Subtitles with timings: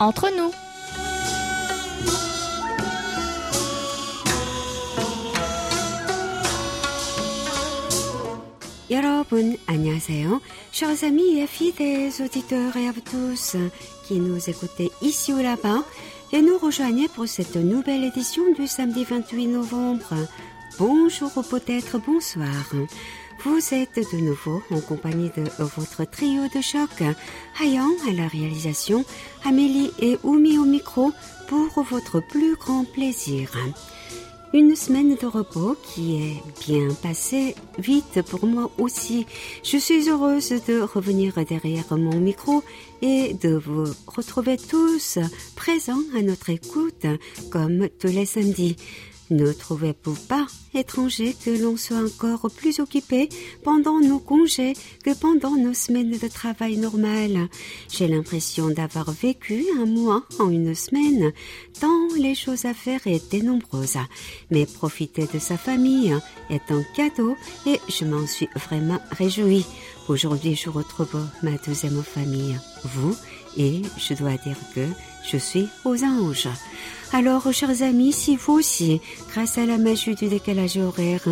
[0.00, 0.50] entre nous.
[8.88, 10.40] Yorobun, annyeonghaseyo.
[10.72, 13.56] Chers amis et fidèles auditeurs et à vous tous
[14.08, 15.84] qui nous écoutez ici ou là-bas
[16.32, 20.14] et nous rejoignez pour cette nouvelle édition du samedi 28 novembre.
[20.78, 22.72] Bonjour ou peut-être bonsoir.
[23.42, 26.90] Vous êtes de nouveau en compagnie de votre trio de choc,
[27.58, 29.02] Hayan à la réalisation,
[29.44, 31.10] Amélie et Oumi au micro
[31.48, 33.56] pour votre plus grand plaisir.
[34.52, 39.24] Une semaine de repos qui est bien passée, vite pour moi aussi.
[39.62, 42.62] Je suis heureuse de revenir derrière mon micro
[43.00, 45.18] et de vous retrouver tous
[45.56, 47.06] présents à notre écoute
[47.50, 48.76] comme tous les samedis.
[49.30, 53.28] Ne trouvez-vous pas étranger que l'on soit encore plus occupé
[53.62, 54.72] pendant nos congés
[55.04, 57.48] que pendant nos semaines de travail normales
[57.88, 61.32] J'ai l'impression d'avoir vécu un mois en une semaine,
[61.80, 63.98] tant les choses à faire étaient nombreuses.
[64.50, 66.16] Mais profiter de sa famille
[66.50, 69.64] est un cadeau et je m'en suis vraiment réjouie.
[70.08, 73.14] Aujourd'hui, je retrouve ma deuxième famille, vous,
[73.56, 74.86] et je dois dire que
[75.24, 76.48] je suis aux anges.
[77.12, 79.00] Alors, chers amis, si vous aussi,
[79.32, 81.26] grâce à la magie du décalage horaire,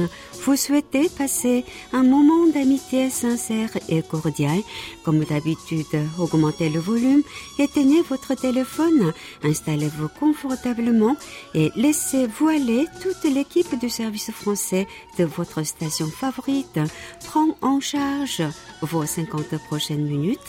[0.44, 4.58] vous souhaitez passer un moment d'amitié sincère et cordial,
[5.04, 5.86] comme d'habitude,
[6.18, 7.22] augmentez le volume,
[7.60, 9.12] éteignez votre téléphone,
[9.44, 11.16] installez-vous confortablement
[11.54, 12.86] et laissez-vous aller.
[13.00, 16.80] Toute l'équipe du service français de votre station favorite
[17.24, 18.42] prend en charge
[18.82, 20.40] vos 50 prochaines minutes,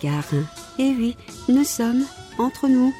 [0.00, 0.24] car,
[0.78, 1.16] et oui,
[1.48, 2.04] nous sommes
[2.38, 2.92] entre nous.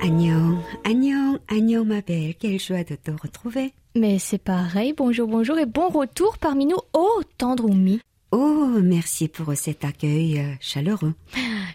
[0.00, 3.72] Agnon, Agnon, Agnon, ma belle, quelle joie de te retrouver.
[3.96, 8.00] Mais c'est pareil, bonjour, bonjour et bon retour parmi nous, oh tendre Oumi.
[8.36, 11.14] Oh, merci pour cet accueil euh, chaleureux.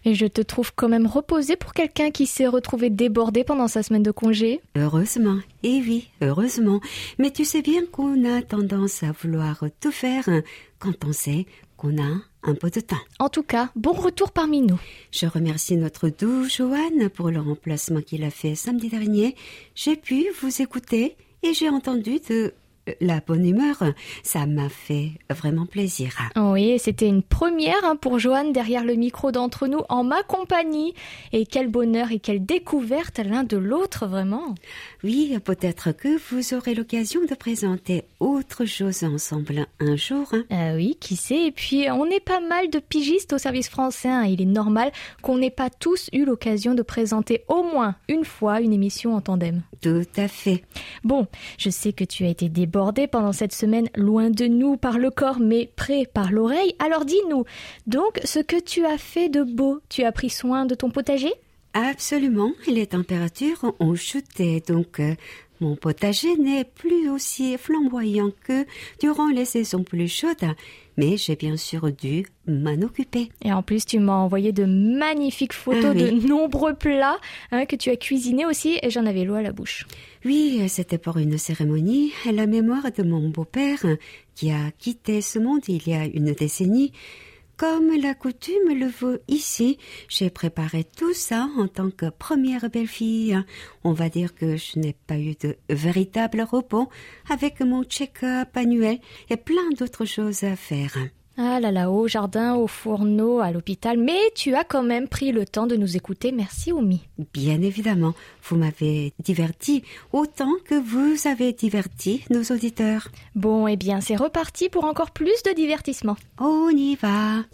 [0.04, 3.82] Et je te trouve quand même reposé pour quelqu'un qui s'est retrouvé débordé pendant sa
[3.82, 4.60] semaine de congé.
[4.76, 6.82] Heureusement, et oui, heureusement.
[7.18, 10.28] Mais tu sais bien qu'on a tendance à vouloir tout faire
[10.80, 11.46] quand on sait
[11.78, 12.98] qu'on a un peu de temps.
[13.20, 14.82] En tout cas, bon retour parmi nous.
[15.12, 19.34] Je remercie notre doux Joanne pour le remplacement qu'il a fait samedi dernier.
[19.76, 22.54] J'ai pu vous écouter et j'ai entendu de
[23.02, 23.84] la bonne humeur.
[24.24, 26.12] Ça m'a fait vraiment plaisir.
[26.36, 30.94] Oui, c'était une première hein, pour Joanne derrière le micro d'entre nous en ma compagnie.
[31.32, 34.56] Et quel bonheur et quelle découverte l'un de l'autre, vraiment.
[35.04, 40.32] Oui, peut-être que vous aurez l'occasion de présenter autre chose ensemble un jour.
[40.52, 41.46] Euh, oui, qui sait.
[41.48, 44.10] Et puis, on est pas mal de pigistes au service français.
[44.10, 44.24] hein.
[44.26, 48.62] Il est normal qu'on n'ait pas tous eu l'occasion de présenter au moins une fois
[48.62, 49.62] une émission en tandem.
[49.82, 50.64] Tout à fait.
[51.04, 51.28] Bon,
[51.58, 52.79] je sais que tu as été débordé
[53.12, 56.76] pendant cette semaine, loin de nous par le corps, mais près par l'oreille.
[56.80, 57.44] Alors dis-nous,
[57.88, 61.34] donc, ce que tu as fait de beau, tu as pris soin de ton potager?
[61.74, 65.14] Absolument, les températures ont chuté, donc euh,
[65.60, 68.66] mon potager n'est plus aussi flamboyant que
[69.00, 70.56] durant les saisons plus chaudes,
[71.00, 73.30] mais j'ai bien sûr dû m'en occuper.
[73.44, 76.04] Et en plus, tu m'as envoyé de magnifiques photos Ah oui.
[76.22, 77.18] de nombreux plats
[77.52, 79.88] hein, que tu as cuisinés aussi, et j'en avais l'eau à la bouche.
[80.26, 83.80] Oui, c'était pour une cérémonie à la mémoire de mon beau-père
[84.36, 86.92] qui a quitté ce monde il y a une décennie.
[87.60, 93.38] Comme la coutume le veut ici, j'ai préparé tout ça en tant que première belle-fille.
[93.84, 96.88] On va dire que je n'ai pas eu de véritable repos
[97.30, 99.00] avec mon check-up annuel
[99.30, 100.96] et plein d'autres choses à faire.
[101.42, 105.32] Ah là là, au jardin, au fourneau, à l'hôpital, mais tu as quand même pris
[105.32, 106.34] le temps de nous écouter.
[106.34, 107.08] Merci Oumi.
[107.34, 108.14] Bien évidemment,
[108.44, 113.08] vous m'avez diverti autant que vous avez diverti nos auditeurs.
[113.36, 116.18] Bon, eh bien, c'est reparti pour encore plus de divertissement.
[116.40, 117.46] On y va.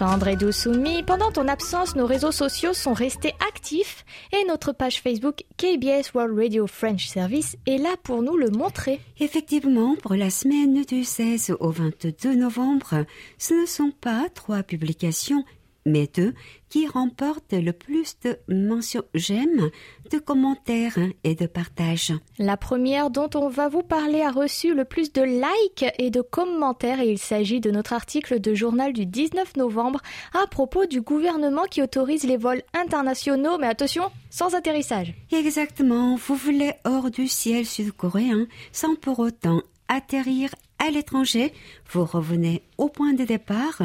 [0.00, 5.44] Tendre et pendant ton absence, nos réseaux sociaux sont restés actifs et notre page Facebook
[5.58, 8.98] KBS World Radio French Service est là pour nous le montrer.
[9.18, 13.04] Effectivement, pour la semaine du 16 au 22 novembre,
[13.36, 15.44] ce ne sont pas trois publications,
[15.86, 16.34] mais deux
[16.68, 19.70] qui remportent le plus de mentions j'aime,
[20.10, 22.12] de commentaires et de partages.
[22.38, 26.20] La première dont on va vous parler a reçu le plus de likes et de
[26.20, 30.00] commentaires et il s'agit de notre article de journal du 19 novembre
[30.32, 35.14] à propos du gouvernement qui autorise les vols internationaux, mais attention, sans atterrissage.
[35.32, 40.50] Exactement, vous voulez hors du ciel sud-coréen sans pour autant atterrir
[40.80, 41.52] à l'étranger,
[41.92, 43.80] vous revenez au point de départ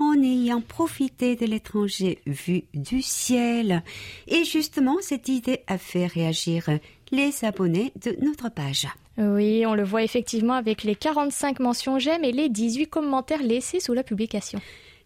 [0.00, 3.84] en ayant profité de l'étranger vu du ciel.
[4.26, 6.64] Et justement, cette idée a fait réagir
[7.12, 8.88] les abonnés de notre page.
[9.18, 13.80] Oui, on le voit effectivement avec les 45 mentions j'aime et les 18 commentaires laissés
[13.80, 14.60] sous la publication.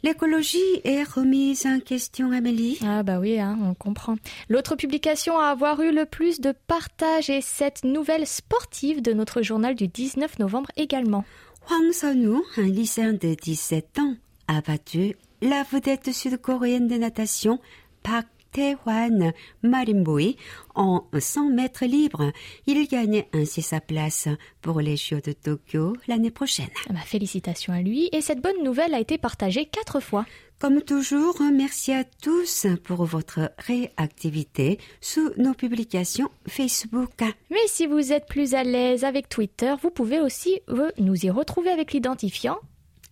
[0.04, 2.78] L'écologie est remise en question, Amélie.
[2.84, 4.16] Ah bah oui, hein, on comprend.
[4.49, 9.43] L'autre publication à avoir eu le plus de partage est cette nouvelle sportive de notre
[9.43, 11.25] journal du 19 novembre également.
[11.70, 14.16] Hwang Sonu, un lycéen de 17 ans,
[14.49, 17.60] a battu la vedette sud-coréenne de natation
[18.02, 19.32] Park Tae-hwan
[19.62, 20.37] Marimboe
[20.75, 22.32] en 100 mètres libres.
[22.66, 24.28] Il gagne ainsi sa place
[24.60, 26.69] pour les Jeux de Tokyo l'année prochaine.
[26.88, 30.26] Ah bah, félicitations à lui et cette bonne nouvelle a été partagée quatre fois.
[30.58, 37.10] Comme toujours, merci à tous pour votre réactivité sous nos publications Facebook.
[37.50, 41.31] Mais si vous êtes plus à l'aise avec Twitter, vous pouvez aussi euh, nous y
[41.31, 42.58] retrouver avec l'identifiant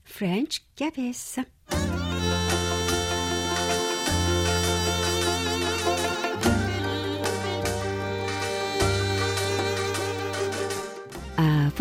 [0.04, 1.10] French Cabez.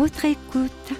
[0.00, 0.94] Votre écoute.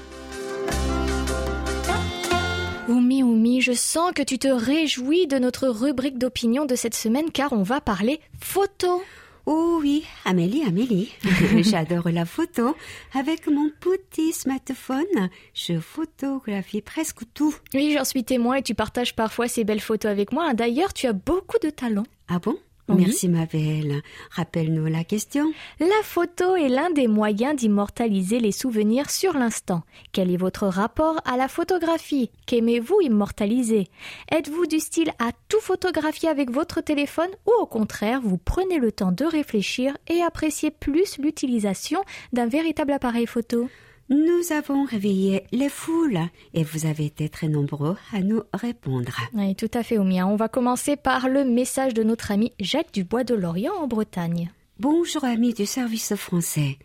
[2.87, 7.31] Oumi Oumi, je sens que tu te réjouis de notre rubrique d'opinion de cette semaine
[7.31, 9.03] car on va parler photo.
[9.47, 11.15] Oh oui, Amélie, Amélie.
[11.63, 12.77] J'adore la photo.
[13.15, 17.55] Avec mon petit smartphone, je photographie presque tout.
[17.73, 20.53] Oui, j'en suis témoin et tu partages parfois ces belles photos avec moi.
[20.53, 22.05] D'ailleurs, tu as beaucoup de talent.
[22.29, 22.59] Ah bon?
[22.95, 23.05] Oui.
[23.07, 24.03] Merci ma belle.
[24.31, 25.53] Rappelle-nous la question.
[25.79, 29.83] La photo est l'un des moyens d'immortaliser les souvenirs sur l'instant.
[30.13, 32.31] Quel est votre rapport à la photographie?
[32.47, 33.89] Qu'aimez-vous immortaliser?
[34.31, 38.93] Êtes-vous du style à tout photographier avec votre téléphone ou au contraire vous prenez le
[38.93, 42.03] temps de réfléchir et appréciez plus l'utilisation
[42.33, 43.69] d'un véritable appareil photo?
[44.11, 46.19] Nous avons réveillé les foules
[46.53, 49.17] et vous avez été très nombreux à nous répondre.
[49.35, 50.27] Oui, tout à fait, Oumia.
[50.27, 54.51] On va commencer par le message de notre ami Jacques Dubois de Lorient en Bretagne.
[54.81, 56.79] Bonjour amis du service français.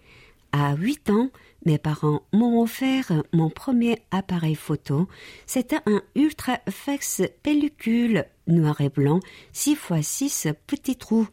[0.52, 1.30] À 8 ans,
[1.66, 5.08] mes parents m'ont offert mon premier appareil photo.
[5.46, 9.20] C'était un Ultraflex pellicule noir et blanc,
[9.54, 11.28] 6 x 6 petits trous.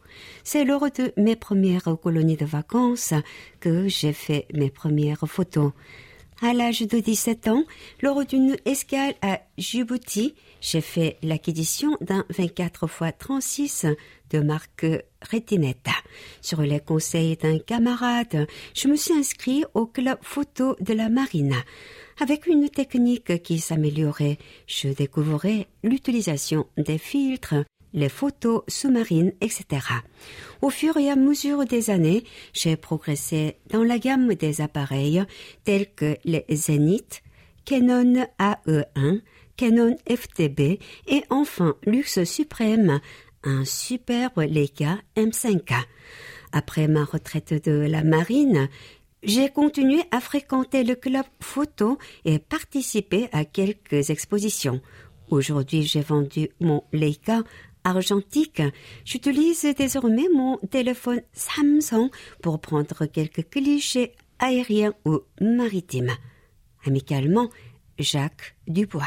[0.44, 3.14] C'est lors de mes premières colonies de vacances
[3.60, 5.72] que j'ai fait mes premières photos.
[6.44, 7.62] À l'âge de 17 ans,
[8.00, 13.86] lors d'une escale à Djibouti, j'ai fait l'acquisition d'un 24 x 36
[14.30, 14.84] de marque
[15.30, 15.92] Retinetta.
[16.40, 21.54] Sur les conseils d'un camarade, je me suis inscrit au club photo de la marine.
[22.20, 27.54] Avec une technique qui s'améliorait, je découvrais l'utilisation des filtres,
[27.92, 29.86] les photos sous-marines, etc.
[30.60, 35.24] Au fur et à mesure des années, j'ai progressé dans la gamme des appareils
[35.64, 37.22] tels que les Zenith,
[37.64, 39.20] Canon AE1,
[39.56, 43.00] Canon FTB et enfin luxe suprême,
[43.44, 45.74] un superbe Leica M5K.
[46.52, 48.68] Après ma retraite de la marine,
[49.22, 54.80] j'ai continué à fréquenter le club photo et participé à quelques expositions.
[55.30, 57.42] Aujourd'hui, j'ai vendu mon Leica
[57.84, 58.62] argentique.
[59.04, 62.10] J'utilise désormais mon téléphone Samsung
[62.42, 66.12] pour prendre quelques clichés aériens ou maritimes.
[66.86, 67.48] Amicalement,
[67.98, 69.06] Jacques Dubois.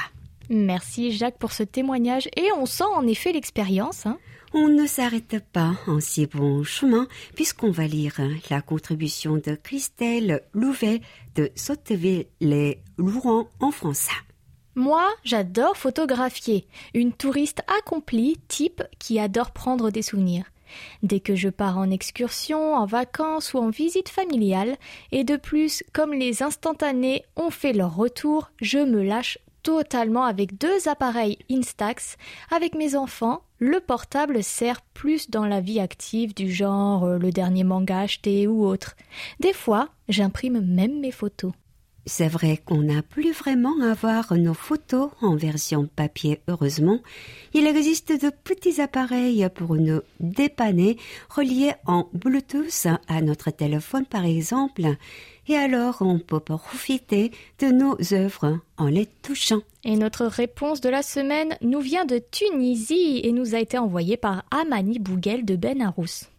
[0.50, 4.06] Merci Jacques pour ce témoignage et on sent en effet l'expérience.
[4.06, 4.18] hein.
[4.54, 8.16] On ne s'arrête pas en si bon chemin puisqu'on va lire
[8.50, 11.02] la contribution de Christelle Louvet
[11.36, 14.08] de Sotteville-les-Louran en France.
[14.76, 16.68] Moi, j'adore photographier.
[16.94, 20.46] Une touriste accomplie, type qui adore prendre des souvenirs.
[21.02, 24.76] Dès que je pars en excursion, en vacances ou en visite familiale,
[25.14, 30.58] et de plus, comme les instantanés ont fait leur retour, je me lâche totalement avec
[30.58, 32.18] deux appareils Instax.
[32.52, 37.32] Avec mes enfants, le portable sert plus dans la vie active du genre euh, le
[37.32, 38.96] dernier manga acheté ou autre.
[39.40, 41.54] Des fois, j'imprime même mes photos.
[42.08, 47.00] C'est vrai qu'on n'a plus vraiment à voir nos photos en version papier, heureusement.
[47.56, 50.98] Il existe de petits appareils pour nous dépanner,
[51.30, 54.84] reliés en Bluetooth à notre téléphone par exemple.
[55.48, 59.62] Et alors on peut profiter de nos œuvres en les touchant.
[59.84, 64.18] Et notre réponse de la semaine nous vient de Tunisie et nous a été envoyée
[64.18, 66.30] par Amani Bouguel de Ben Arous.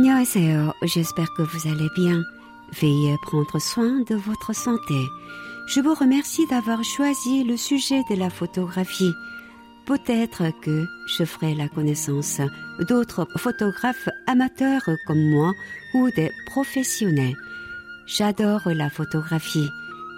[0.00, 0.72] 안녕하세요.
[0.82, 2.22] J'espère que vous allez bien.
[2.80, 5.06] Veuillez prendre soin de votre santé.
[5.68, 9.14] Je vous remercie d'avoir choisi le sujet de la photographie.
[9.86, 12.40] Peut-être que je ferai la connaissance
[12.88, 15.52] d'autres photographes amateurs comme moi
[15.94, 17.36] ou des professionnels.
[18.06, 19.68] J'adore la photographie.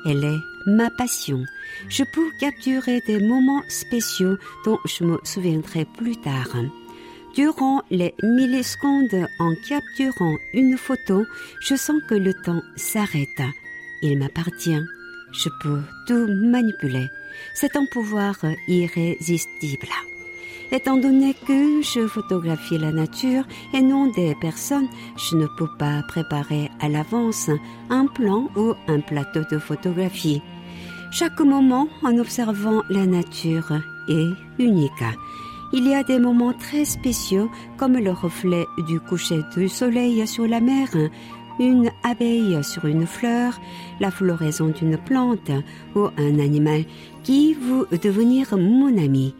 [0.06, 1.44] Elle est ma passion.
[1.88, 6.56] Je peux capturer des moments spéciaux dont je me souviendrai plus tard.
[7.33, 11.25] Durant les millisecondes en capturant une photo,
[11.61, 13.41] je sens que le temps s'arrête.
[14.03, 14.83] Il m'appartient.
[15.31, 17.07] Je peux tout manipuler.
[17.55, 18.35] C'est un pouvoir
[18.67, 19.87] irrésistible.
[20.71, 24.87] Étant donné que je photographie la nature et non des personnes,
[25.17, 27.49] je ne peux pas préparer à l'avance
[27.89, 30.41] un plan ou un plateau de photographie.
[31.11, 33.71] Chaque moment en observant la nature
[34.07, 34.91] est unique.
[35.75, 40.45] Il y a des moments très spéciaux comme le reflet du coucher du soleil sur
[40.45, 40.87] la mer,
[41.59, 43.59] une abeille sur une fleur,
[43.99, 45.49] la floraison d'une plante
[45.95, 46.85] ou un animal
[47.23, 49.33] qui veut devenir mon ami.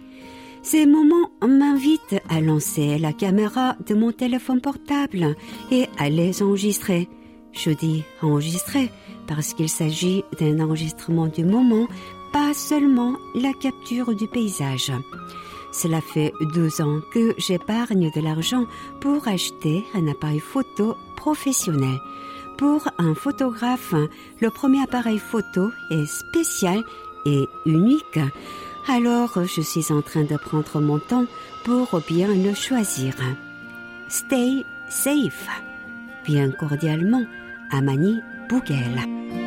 [0.63, 5.35] Ces moments m'invitent à lancer la caméra de mon téléphone portable
[5.69, 7.09] et à les enregistrer.
[7.51, 8.89] Je dis enregistrer
[9.27, 11.87] parce qu'il s'agit d'un enregistrement du moment,
[12.31, 14.91] pas seulement la capture du paysage.
[15.73, 18.65] Cela fait deux ans que j'épargne de l'argent
[19.01, 21.97] pour acheter un appareil photo professionnel.
[22.57, 23.95] Pour un photographe,
[24.39, 26.83] le premier appareil photo est spécial
[27.25, 28.19] et unique.
[28.87, 31.25] Alors je suis en train de prendre mon temps
[31.63, 33.15] pour bien le choisir.
[34.09, 35.49] Stay safe.
[36.23, 37.23] Bien cordialement,
[37.71, 39.42] Amani Bougel.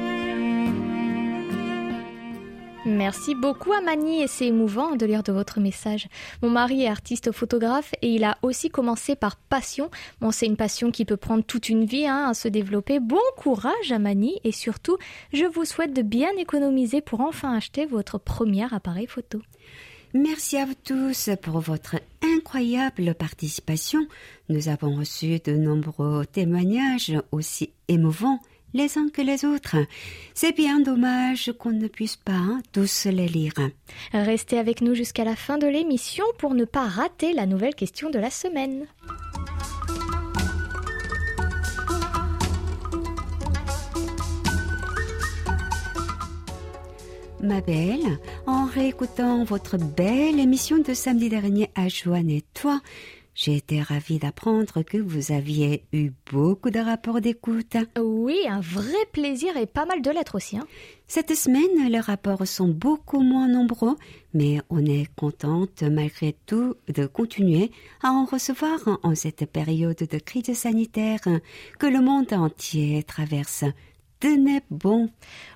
[2.86, 6.06] Merci beaucoup Amani et c'est émouvant de lire de votre message.
[6.40, 9.90] Mon mari est artiste photographe et il a aussi commencé par passion.
[10.30, 13.00] C'est une passion qui peut prendre toute une vie hein, à se développer.
[13.00, 14.98] Bon courage Amani et surtout,
[15.32, 19.42] je vous souhaite de bien économiser pour enfin acheter votre premier appareil photo.
[20.14, 24.06] Merci à vous tous pour votre incroyable participation.
[24.48, 28.38] Nous avons reçu de nombreux témoignages aussi émouvants
[28.76, 29.76] les uns que les autres.
[30.34, 33.54] C'est bien dommage qu'on ne puisse pas hein, tous les lire.
[34.12, 38.10] Restez avec nous jusqu'à la fin de l'émission pour ne pas rater la nouvelle question
[38.10, 38.86] de la semaine.
[47.40, 52.80] Ma belle, en réécoutant votre belle émission de samedi dernier à Joanne et toi,
[53.36, 57.76] j'ai été ravie d'apprendre que vous aviez eu beaucoup de rapports d'écoute.
[58.00, 60.56] Oui, un vrai plaisir et pas mal de lettres aussi.
[60.56, 60.66] Hein.
[61.06, 63.96] Cette semaine, les rapports sont beaucoup moins nombreux,
[64.32, 67.70] mais on est contente malgré tout de continuer
[68.02, 71.20] à en recevoir en cette période de crise sanitaire
[71.78, 73.64] que le monde entier traverse
[74.20, 75.08] tenez bon.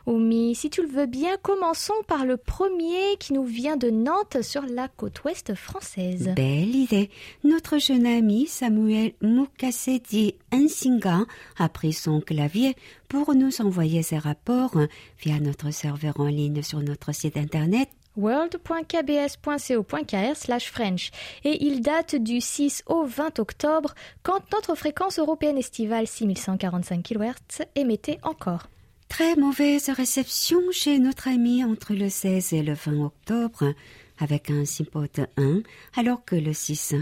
[0.06, 4.42] Oumi, si tu le veux bien, commençons par le premier qui nous vient de Nantes
[4.42, 6.32] sur la côte ouest française.
[6.34, 7.10] Belle idée.
[7.44, 11.24] Notre jeune ami Samuel Mukasedi Nsinga
[11.58, 12.74] a pris son clavier
[13.08, 14.76] pour nous envoyer ses rapports
[15.20, 17.88] via notre serveur en ligne sur notre site internet
[18.20, 21.10] world.kbs.co.kr French
[21.44, 27.64] et il date du 6 au 20 octobre quand notre fréquence européenne estivale 6145 kHz
[27.74, 28.68] émettait encore.
[29.08, 33.74] Très mauvaise réception chez notre ami entre le 16 et le 20 octobre
[34.18, 35.62] avec un sympode 1
[35.96, 36.94] alors que le 6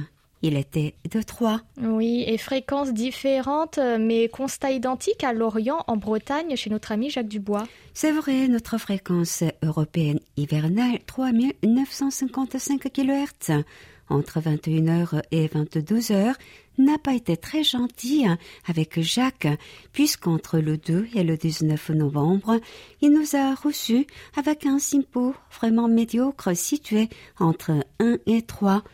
[0.42, 1.61] il était de trois.
[1.80, 7.28] Oui, et fréquences différentes, mais constat identique à Lorient, en Bretagne, chez notre ami Jacques
[7.28, 7.66] Dubois.
[7.95, 13.64] C'est vrai, notre fréquence européenne hivernale, 3955 kHz,
[14.09, 16.35] entre 21h et 22h,
[16.78, 18.28] n'a pas été très gentille
[18.66, 19.49] avec Jacques,
[19.92, 22.61] puisqu'entre le 2 et le 19 novembre,
[23.00, 28.85] il nous a reçus avec un simpo vraiment médiocre situé entre 1 et 3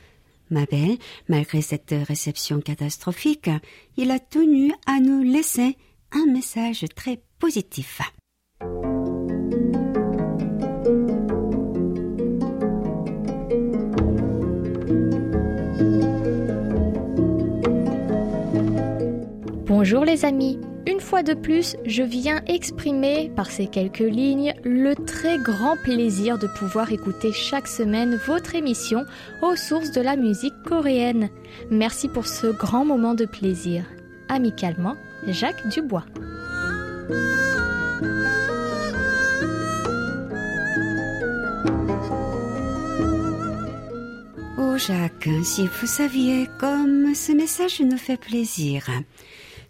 [0.50, 0.98] Ma belle,
[1.28, 3.50] malgré cette réception catastrophique,
[3.96, 5.76] il a tenu à nous laisser
[6.12, 8.00] un message très positif.
[19.66, 24.94] Bonjour les amis une fois de plus, je viens exprimer par ces quelques lignes le
[24.94, 29.04] très grand plaisir de pouvoir écouter chaque semaine votre émission
[29.42, 31.30] aux sources de la musique coréenne.
[31.70, 33.84] Merci pour ce grand moment de plaisir.
[34.28, 36.04] Amicalement, Jacques Dubois.
[44.58, 48.86] Oh Jacques, si vous saviez comme ce message nous fait plaisir.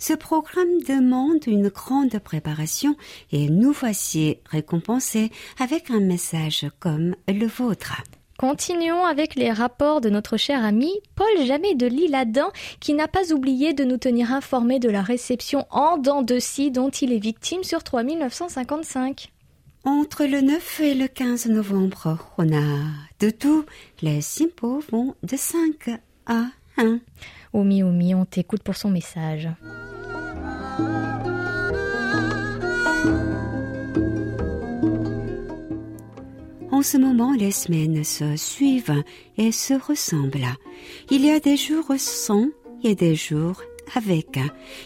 [0.06, 2.94] Ce programme demande une grande préparation
[3.32, 8.02] et nous voici récompensés avec un message comme le vôtre.
[8.38, 13.32] Continuons avec les rapports de notre cher ami Paul Jamais de l'Isle-Adam qui n'a pas
[13.32, 17.18] oublié de nous tenir informés de la réception en dents de scie dont il est
[17.18, 19.32] victime sur 3955.
[19.84, 22.82] Entre le 9 et le 15 novembre, on a
[23.20, 23.64] de tout.
[24.02, 26.44] Les simpos vont de 5 à
[26.76, 27.00] 1.
[27.52, 29.48] Omi Omi, on t'écoute pour son message.
[36.70, 39.04] En ce moment, les semaines se suivent
[39.38, 40.48] et se ressemblent.
[41.10, 42.48] Il y a des jours sans
[42.82, 43.62] et des jours
[43.94, 44.38] avec.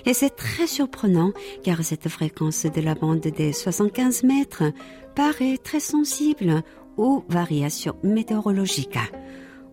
[0.05, 4.65] Et c'est très surprenant car cette fréquence de la bande des 75 mètres
[5.15, 6.63] paraît très sensible
[6.97, 8.99] aux variations météorologiques.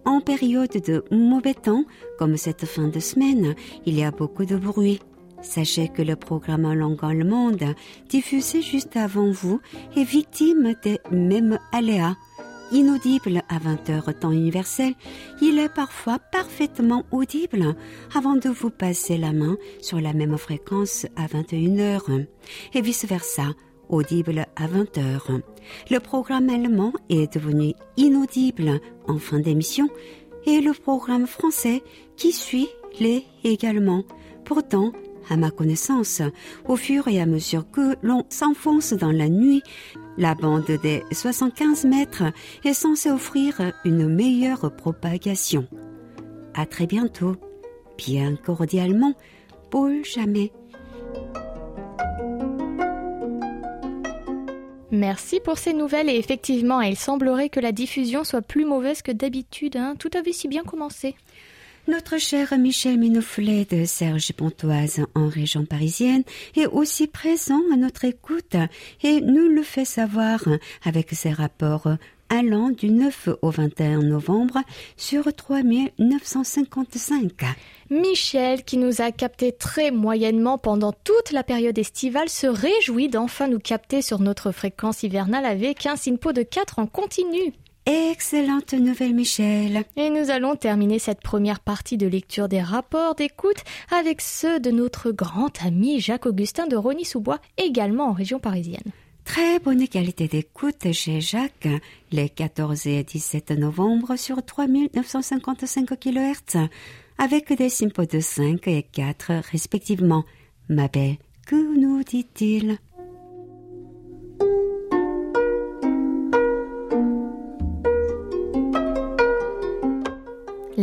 [0.05, 1.83] En période de mauvais temps,
[2.19, 3.55] comme cette fin de semaine,
[3.87, 4.99] il y a beaucoup de bruit.
[5.41, 7.75] Sachez que le programme en langue allemande,
[8.07, 9.59] diffusé juste avant vous,
[9.97, 12.15] est victime des mêmes aléas.
[12.71, 14.93] Inaudible à 20 heures temps universel,
[15.41, 17.75] il est parfois parfaitement audible
[18.15, 22.09] avant de vous passer la main sur la même fréquence à 21 heures
[22.73, 23.53] et vice versa,
[23.89, 25.31] audible à 20 heures.
[25.89, 29.89] Le programme allemand est devenu inaudible en fin d'émission
[30.45, 31.83] et le programme français
[32.15, 34.03] qui suit l'est également.
[34.45, 34.91] Pourtant,
[35.29, 36.21] à ma connaissance,
[36.67, 39.61] au fur et à mesure que l'on s'enfonce dans la nuit,
[40.17, 42.23] la bande des 75 mètres
[42.63, 45.67] est censée offrir une meilleure propagation.
[46.53, 47.35] À très bientôt.
[47.97, 49.13] Bien cordialement,
[49.71, 50.51] Paul Jamais.
[54.95, 59.11] Merci pour ces nouvelles et effectivement, il semblerait que la diffusion soit plus mauvaise que
[59.11, 59.75] d'habitude.
[59.75, 59.95] Hein.
[59.99, 61.15] Tout avait si bien commencé.
[61.89, 66.23] Notre cher Michel Minouflet de Serge Pontoise en région parisienne
[66.55, 68.55] est aussi présent à notre écoute
[69.03, 70.39] et nous le fait savoir
[70.83, 71.89] avec ses rapports
[72.29, 74.59] allant du 9 au 21 novembre
[74.97, 77.31] sur 3955.
[77.89, 83.47] Michel, qui nous a capté très moyennement pendant toute la période estivale, se réjouit d'enfin
[83.47, 87.53] nous capter sur notre fréquence hivernale avec un SINPO de 4 en continu.
[87.85, 89.83] Excellente nouvelle, Michel.
[89.95, 93.63] Et nous allons terminer cette première partie de lecture des rapports d'écoute
[93.95, 98.91] avec ceux de notre grand ami Jacques-Augustin de Rony-sous-Bois, également en région parisienne.
[99.25, 101.67] Très bonne qualité d'écoute chez Jacques,
[102.11, 106.67] les 14 et 17 novembre sur 3955 kHz,
[107.17, 110.23] avec des simpos de 5 et 4 respectivement.
[110.69, 112.77] Ma belle, que nous dit-il?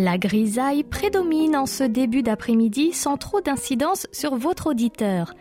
[0.03, 5.33] La grisaille prédomine en ce début d'après-midi sans trop d'incidence sur votre auditeur.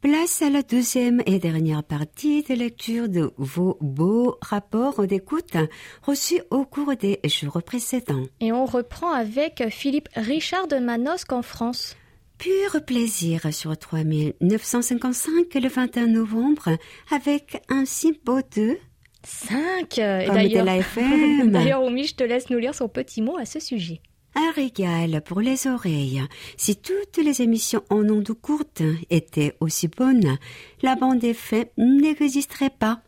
[0.01, 5.57] Place à la deuxième et dernière partie de lecture de vos beaux rapports d'écoute
[6.03, 8.25] reçus au cours des jours précédents.
[8.41, 11.97] Et on reprend avec Philippe Richard de Manosque en France.
[12.39, 16.71] Pur plaisir sur 3955 le 21 novembre
[17.11, 18.79] avec un simpo de
[19.23, 19.97] 5
[21.51, 24.01] D'ailleurs, Oumi, je te laisse nous lire son petit mot à ce sujet.
[24.35, 26.23] Un régal pour les oreilles.
[26.57, 30.39] Si toutes les émissions en ondes courtes étaient aussi bonnes,
[30.83, 33.01] la bande effet n'existerait pas.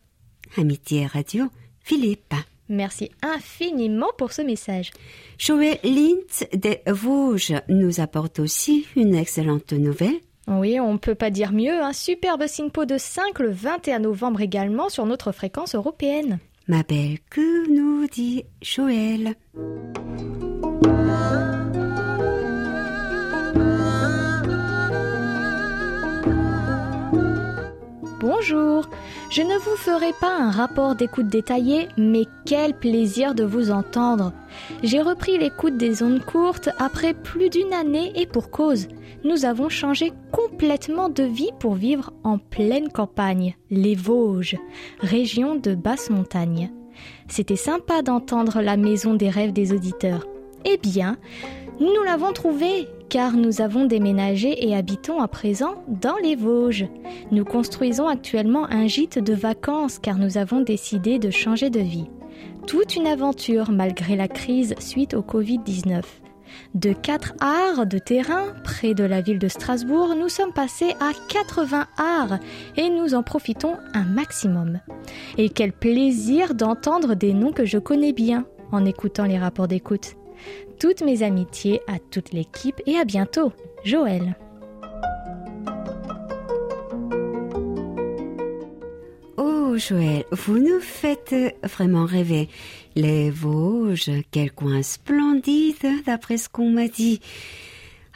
[0.56, 1.46] Amitié Radio,
[1.80, 2.35] Philippe.
[2.68, 4.92] Merci infiniment pour ce message.
[5.38, 10.20] Joël Lintz des Vosges nous apporte aussi une excellente nouvelle.
[10.48, 11.82] Oui, on ne peut pas dire mieux.
[11.82, 16.38] Un superbe SINPO de 5 le 21 novembre également sur notre fréquence européenne.
[16.68, 19.35] Ma belle, que nous dit Joël
[28.22, 28.88] Bonjour,
[29.30, 34.32] je ne vous ferai pas un rapport d'écoute détaillé, mais quel plaisir de vous entendre.
[34.82, 38.88] J'ai repris l'écoute des ondes courtes après plus d'une année et pour cause.
[39.24, 44.56] Nous avons changé complètement de vie pour vivre en pleine campagne, les Vosges,
[45.00, 46.70] région de basse montagne.
[47.28, 50.26] C'était sympa d'entendre la maison des rêves des auditeurs.
[50.64, 51.16] Eh bien,
[51.81, 56.87] nous l'avons trouvée, car nous avons déménagé et habitons à présent dans les Vosges.
[57.31, 62.09] Nous construisons actuellement un gîte de vacances car nous avons décidé de changer de vie.
[62.66, 66.03] Toute une aventure malgré la crise suite au Covid-19.
[66.75, 71.12] De 4 arts de terrain près de la ville de Strasbourg, nous sommes passés à
[71.29, 72.38] 80 arts
[72.77, 74.81] et nous en profitons un maximum.
[75.38, 80.16] Et quel plaisir d'entendre des noms que je connais bien en écoutant les rapports d'écoute.
[80.82, 83.52] Toutes mes amitiés à toute l'équipe et à bientôt.
[83.84, 84.36] Joël.
[89.36, 92.48] Oh Joël, vous nous faites vraiment rêver.
[92.96, 97.20] Les Vosges, quel coin splendide d'après ce qu'on m'a dit.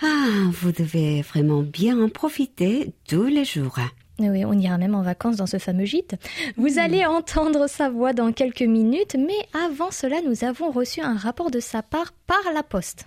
[0.03, 3.79] Ah, vous devez vraiment bien en profiter tous les jours.
[4.19, 6.17] Oui, on ira même en vacances dans ce fameux gîte.
[6.57, 11.17] Vous allez entendre sa voix dans quelques minutes, mais avant cela, nous avons reçu un
[11.17, 13.07] rapport de sa part par la poste.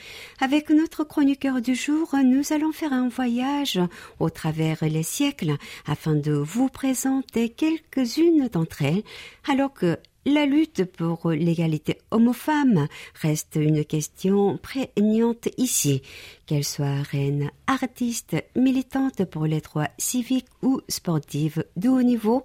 [0.41, 3.81] Avec notre chroniqueur du jour, nous allons faire un voyage
[4.21, 5.57] au travers les siècles
[5.87, 9.05] afin de vous présenter quelques-unes d'entre elles,
[9.49, 12.89] alors que la lutte pour l'égalité homme-femme
[13.23, 16.03] reste une question prégnante ici.
[16.47, 22.45] Qu'elle soit reine, artiste, militante pour les droits civiques ou sportive de haut niveau,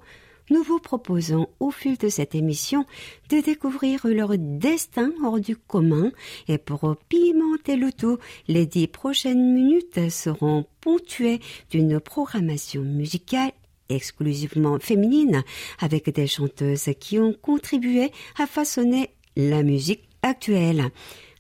[0.52, 2.86] nous vous proposons au fil de cette émission
[3.30, 6.12] de découvrir leur destin hors du commun
[6.48, 11.40] et pour pimenter le tout, les dix prochaines minutes seront ponctuées
[11.72, 13.54] d'une programmation musicale
[13.96, 15.44] exclusivement féminine,
[15.80, 20.90] avec des chanteuses qui ont contribué à façonner la musique actuelle.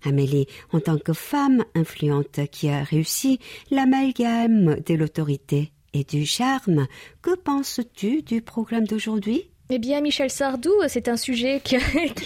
[0.03, 6.87] Amélie, en tant que femme influente qui a réussi l'amalgame de l'autorité et du charme,
[7.21, 9.50] que penses-tu du programme d'aujourd'hui?
[9.73, 11.77] Eh bien, Michel Sardou, c'est un sujet qui,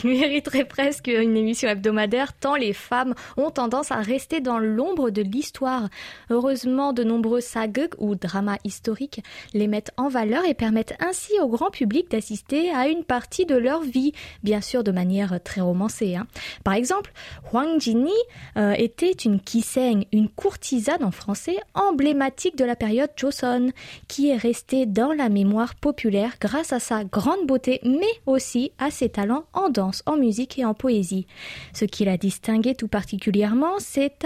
[0.03, 5.21] mériterait presque une émission hebdomadaire, tant les femmes ont tendance à rester dans l'ombre de
[5.21, 5.89] l'histoire.
[6.31, 9.21] Heureusement, de nombreux sagas ou dramas historiques
[9.53, 13.55] les mettent en valeur et permettent ainsi au grand public d'assister à une partie de
[13.55, 16.15] leur vie, bien sûr de manière très romancée.
[16.15, 16.25] Hein.
[16.63, 17.11] Par exemple,
[17.53, 18.09] Huang Jini
[18.57, 23.69] euh, était une kiseng, une courtisane en français emblématique de la période Joseon,
[24.07, 28.91] qui est restée dans la mémoire populaire grâce à sa grande beauté, mais aussi à
[28.91, 31.27] ses talents en danse, en musique et en poésie.
[31.73, 34.25] Ce qui l'a distingué tout particulièrement, c'est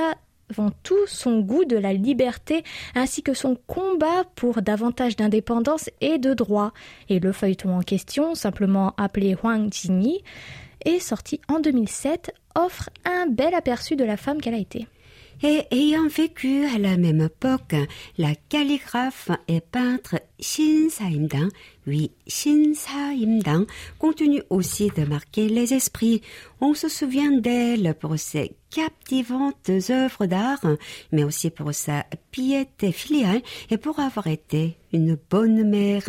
[0.50, 2.64] avant tout son goût de la liberté
[2.96, 6.74] ainsi que son combat pour davantage d'indépendance et de droit.
[7.08, 10.24] Et le feuilleton en question, simplement appelé Huang Jingyi,
[10.86, 14.88] est sorti en 2007, offre un bel aperçu de la femme qu'elle a été.
[15.42, 17.74] Et ayant vécu à la même époque,
[18.18, 21.48] la calligraphe et peintre Shin Sa-imdang,
[21.88, 23.66] oui, Shin Sa-imdang,
[24.00, 26.22] continue aussi de marquer les esprits.
[26.60, 30.66] On se souvient d'elle pour ses captivantes œuvres d'art,
[31.14, 36.04] mais aussi pour sa piété filiale et pour avoir été une bonne mère.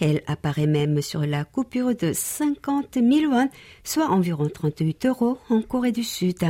[0.00, 3.50] Elle apparaît même sur la coupure de 50 000 won,
[3.84, 6.42] soit environ 38 euros en Corée du Sud.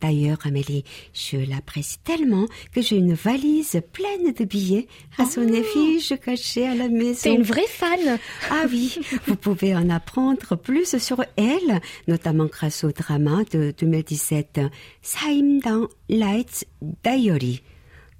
[0.00, 5.52] D'ailleurs, Amélie, je l'apprécie tellement que j'ai une valise pleine de billets à son oh.
[5.52, 7.18] effigie cachée à la maison.
[7.18, 8.18] C'est une vraie fan.
[8.50, 14.60] Ah oui, vous pouvez en apprendre plus sur elle, notamment grâce au drama de 2017,
[15.02, 16.64] Saimdang Lights
[17.02, 17.62] Diary.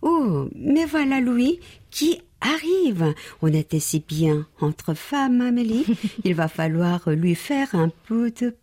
[0.03, 1.61] Oh, mais voilà Louis
[1.91, 3.15] qui arrive.
[3.43, 5.87] On était si bien entre femmes, Amélie.
[6.25, 8.57] Il va falloir lui faire un peu de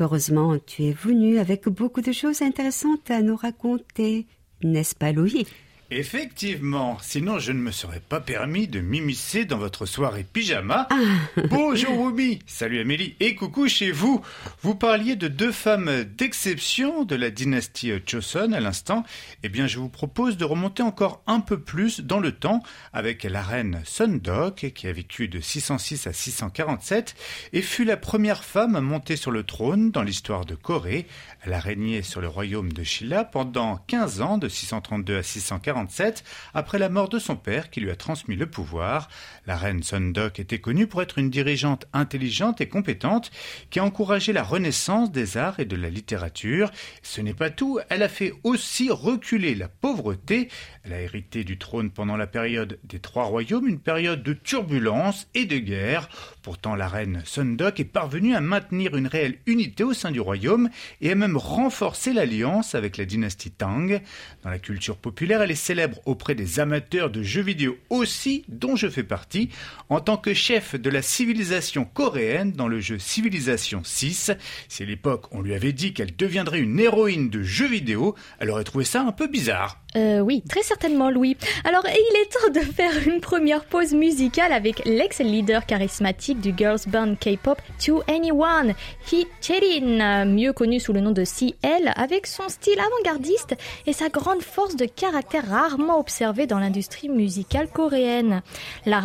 [0.00, 4.26] Heureusement, tu es venue avec beaucoup de choses intéressantes à nous raconter.
[4.62, 5.46] N'est-ce pas, Louis?
[5.94, 10.88] Effectivement, sinon je ne me serais pas permis de m'immiscer dans votre soirée pyjama.
[10.90, 10.96] Ah.
[11.50, 14.22] Bonjour Ruby, salut Amélie et coucou chez vous.
[14.62, 19.04] Vous parliez de deux femmes d'exception de la dynastie Choson à l'instant.
[19.42, 22.62] Eh bien, je vous propose de remonter encore un peu plus dans le temps
[22.94, 27.14] avec la reine Sundok qui a vécu de 606 à 647
[27.52, 31.06] et fut la première femme montée sur le trône dans l'histoire de Corée.
[31.42, 35.81] Elle a régné sur le royaume de Shilla pendant 15 ans de 632 à 640
[36.54, 39.08] après la mort de son père qui lui a transmis le pouvoir.
[39.44, 43.32] La reine Sundok était connue pour être une dirigeante intelligente et compétente
[43.70, 46.70] qui a encouragé la renaissance des arts et de la littérature.
[47.02, 50.48] Ce n'est pas tout, elle a fait aussi reculer la pauvreté.
[50.84, 55.26] Elle a hérité du trône pendant la période des Trois Royaumes, une période de turbulence
[55.34, 56.08] et de guerre.
[56.42, 60.70] Pourtant, la reine Sundok est parvenue à maintenir une réelle unité au sein du royaume
[61.00, 64.00] et a même renforcé l'alliance avec la dynastie Tang.
[64.44, 68.76] Dans la culture populaire, elle est célèbre auprès des amateurs de jeux vidéo aussi, dont
[68.76, 69.31] je fais partie,
[69.88, 74.32] en tant que chef de la civilisation coréenne dans le jeu Civilisation 6.
[74.68, 78.50] Si à l'époque on lui avait dit qu'elle deviendrait une héroïne de jeux vidéo, elle
[78.50, 79.82] aurait trouvé ça un peu bizarre.
[79.94, 81.36] Euh, oui, très certainement, Louis.
[81.64, 86.80] Alors, il est temps de faire une première pause musicale avec l'ex-leader charismatique du girls
[86.86, 88.74] band K-pop To Anyone,
[89.10, 93.54] Hee Cherin, mieux connu sous le nom de CL, avec son style avant-gardiste
[93.86, 98.42] et sa grande force de caractère rarement observée dans l'industrie musicale coréenne.
[98.86, 99.00] La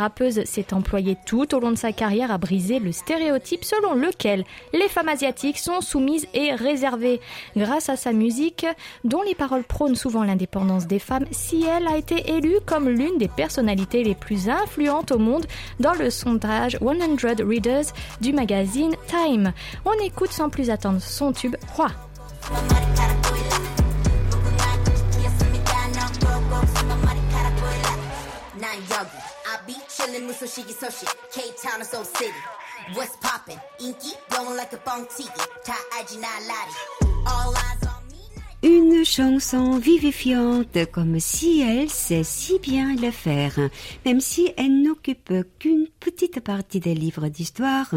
[0.46, 4.88] s'est employée tout au long de sa carrière à briser le stéréotype selon lequel les
[4.90, 7.20] femmes asiatiques sont soumises et réservées.
[7.56, 8.66] Grâce à sa musique,
[9.04, 13.18] dont les paroles prônent souvent l'indépendance des femmes si elle a été élue comme l'une
[13.18, 15.46] des personnalités les plus influentes au monde
[15.80, 17.86] dans le sondage 100 Readers
[18.22, 19.54] du magazine Time.
[19.86, 21.90] On écoute sans plus attendre son tube Roi.
[30.18, 30.92] 나는 무소식이 Town
[31.32, 32.34] K-Town에서 City.
[32.96, 33.60] What's poppin'?
[33.80, 35.30] Inky blowin' like a 뻥튀기
[35.64, 36.72] 다 알지 나 라리
[37.28, 37.97] All eyes on
[38.64, 43.54] Une chanson vivifiante comme si elle sait si bien le faire.
[44.04, 47.94] Même si elle n'occupe qu'une petite partie des livres d'histoire,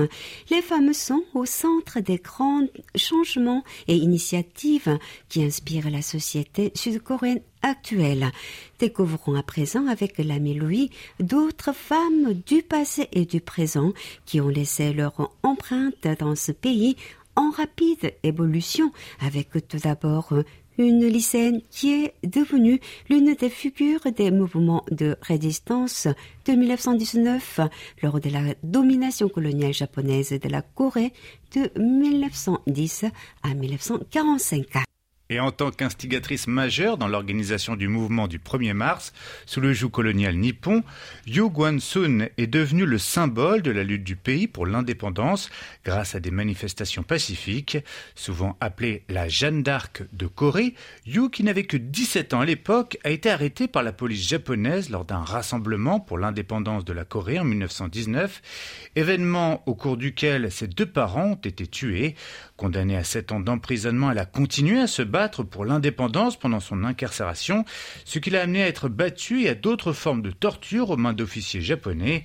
[0.51, 4.99] les femmes sont au centre des grands changements et initiatives
[5.31, 8.31] qui inspirent la société sud-coréenne actuelle.
[8.79, 13.92] Découvrons à présent avec l'ami Louis d'autres femmes du passé et du présent
[14.27, 16.96] qui ont laissé leur empreinte dans ce pays
[17.40, 20.35] en rapide évolution, avec tout d'abord
[20.76, 26.07] une lycéenne qui est devenue l'une des figures des mouvements de résistance
[26.44, 27.61] de 1919
[28.03, 31.12] lors de la domination coloniale japonaise de la Corée
[31.55, 33.07] de 1910
[33.42, 34.85] à 1945.
[35.31, 39.12] Et en tant qu'instigatrice majeure dans l'organisation du mouvement du 1er mars,
[39.47, 40.83] sous le joug colonial nippon,
[41.25, 45.49] Yu Guan-sun est devenue le symbole de la lutte du pays pour l'indépendance
[45.85, 47.79] grâce à des manifestations pacifiques,
[48.16, 50.75] souvent appelée la Jeanne d'Arc de Corée.
[51.07, 54.90] Yu, qui n'avait que 17 ans à l'époque, a été arrêtée par la police japonaise
[54.90, 58.43] lors d'un rassemblement pour l'indépendance de la Corée en 1919,
[58.97, 62.16] événement au cours duquel ses deux parents ont été tués.
[62.61, 66.85] Condamnée à 7 ans d'emprisonnement, elle a continué à se battre pour l'indépendance pendant son
[66.85, 67.64] incarcération,
[68.05, 71.14] ce qui l'a amené à être battue et à d'autres formes de torture aux mains
[71.14, 72.23] d'officiers japonais.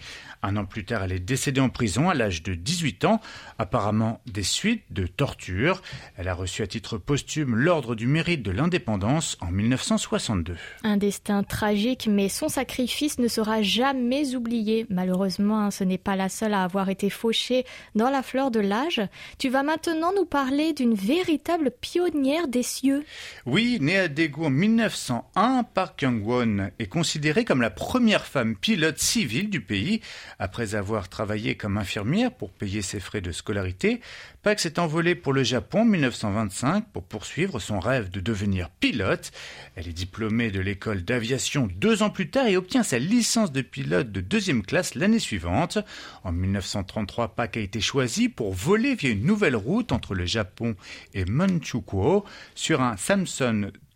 [0.48, 3.20] Un an plus tard, elle est décédée en prison à l'âge de 18 ans,
[3.58, 5.82] apparemment des suites de torture.
[6.18, 10.56] Elle a reçu à titre posthume l'Ordre du mérite de l'indépendance en 1962.
[10.84, 14.86] Un destin tragique, mais son sacrifice ne sera jamais oublié.
[14.92, 18.60] Malheureusement, hein, ce n'est pas la seule à avoir été fauchée dans la fleur de
[18.60, 19.02] l'âge.
[19.40, 23.04] Tu vas maintenant nous parler d'une véritable pionnière des cieux.
[23.48, 29.00] Oui, née à Daegu en 1901, Park Kyung-won est considérée comme la première femme pilote
[29.00, 30.02] civile du pays
[30.40, 34.02] après avoir travaillé comme infirmière pour payer ses frais de scolarité,
[34.44, 39.32] Pax s'est envolée pour le Japon en 1925 pour poursuivre son rêve de devenir pilote.
[39.76, 43.62] Elle est diplômée de l'école d'aviation deux ans plus tard et obtient sa licence de
[43.62, 45.80] pilote de deuxième classe l'année suivante.
[46.24, 50.76] En 1933, Pak a été choisie pour voler via une nouvelle route entre le Japon
[51.14, 52.98] et Manchukuo sur un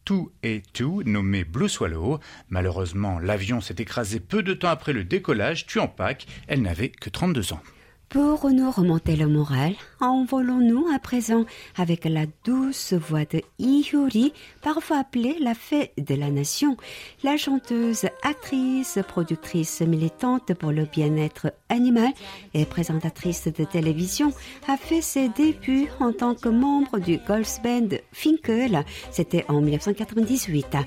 [0.10, 2.20] Samsung et 2 nommé Blue Swallow.
[2.50, 6.26] Malheureusement, l'avion s'est écrasé peu de temps après le décollage, tuant Pac.
[6.48, 7.62] Elle n'avait que 32 ans.
[8.10, 11.46] Pour nous remonter le moral, envolons-nous à présent
[11.78, 16.76] avec la douce voix de Ihuri, parfois appelée la fée de la nation.
[17.24, 22.12] La chanteuse, actrice, productrice militante pour le bien-être animal
[22.56, 24.34] et présentatrice de télévision
[24.68, 28.86] a fait ses débuts en tant que membre du Girls Band Finkel.
[29.12, 30.78] C'était en 1998.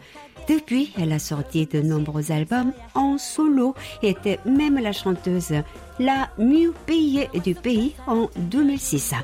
[0.48, 5.54] Depuis, elle a sorti de nombreux albums en solo et était même la chanteuse
[5.98, 9.14] la mieux payée du pays en 2006.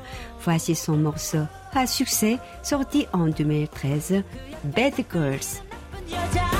[0.43, 1.39] Voici son morceau
[1.73, 4.23] à succès sorti en 2013,
[4.63, 6.58] Bad Girls.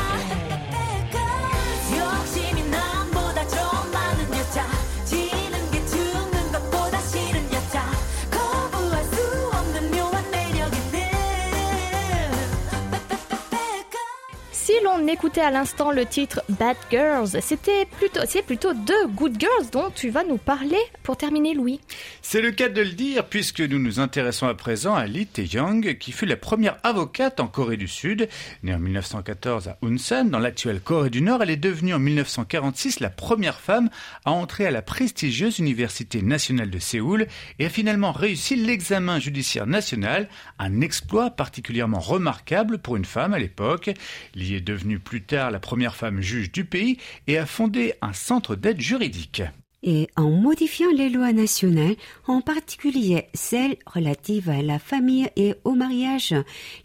[14.87, 19.69] On écoutait à l'instant le titre Bad Girls, c'était plutôt, c'est plutôt deux Good Girls
[19.71, 21.79] dont tu vas nous parler pour terminer, Louis.
[22.21, 25.97] C'est le cas de le dire puisque nous nous intéressons à présent à Lee Tae-young,
[25.97, 28.29] qui fut la première avocate en Corée du Sud.
[28.63, 32.99] Née en 1914 à Unsan, dans l'actuelle Corée du Nord, elle est devenue en 1946
[32.99, 33.89] la première femme
[34.25, 37.27] à entrer à la prestigieuse Université nationale de Séoul
[37.59, 43.39] et a finalement réussi l'examen judiciaire national, un exploit particulièrement remarquable pour une femme à
[43.39, 43.91] l'époque.
[44.35, 48.55] Est devenue plus tard la première femme juge du pays et a fondé un centre
[48.55, 49.41] d'aide juridique.
[49.81, 51.95] Et en modifiant les lois nationales,
[52.27, 56.35] en particulier celles relatives à la famille et au mariage,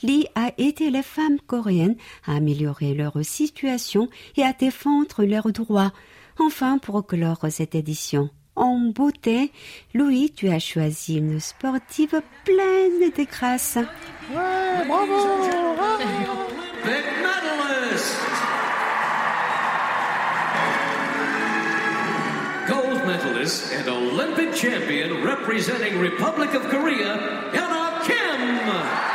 [0.03, 5.93] Lee a aidé les femmes coréennes à améliorer leur situation et à défendre leurs droits.
[6.39, 9.51] Enfin, pour clore cette édition en beauté,
[9.95, 13.79] Louis, tu as choisi une sportive pleine de grâce.
[22.69, 27.15] Gold medalist and Olympic champion representing Republic of Korea,
[27.55, 29.14] Anna Kim.